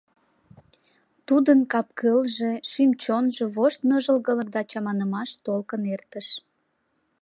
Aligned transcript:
Тудын 1.27 1.59
капкылже, 1.71 2.51
шӱм-чонжо 2.69 3.45
вошт 3.55 3.79
ныжылгылык 3.89 4.49
да 4.55 4.61
чаманымаш 4.69 5.29
толкын 5.45 5.81
эртыш. 5.93 6.27